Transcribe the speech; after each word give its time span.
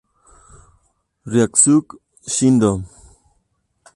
Ryosuke 1.29 1.91
Shindo 2.33 2.71